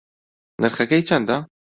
[0.61, 1.37] نرخەکەی چەندە؟